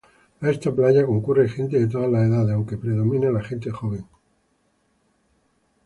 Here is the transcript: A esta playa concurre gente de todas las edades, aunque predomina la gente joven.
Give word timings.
A 0.41 0.49
esta 0.55 0.73
playa 0.77 1.05
concurre 1.11 1.47
gente 1.47 1.77
de 1.79 1.85
todas 1.85 2.11
las 2.11 2.23
edades, 2.23 2.55
aunque 2.55 2.75
predomina 2.75 3.29
la 3.29 3.43
gente 3.43 3.69
joven. 3.69 4.03